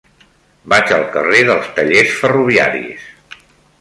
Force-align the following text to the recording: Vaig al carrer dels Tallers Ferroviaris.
Vaig 0.73 0.93
al 0.95 1.03
carrer 1.17 1.43
dels 1.49 1.69
Tallers 1.75 2.17
Ferroviaris. 2.23 3.05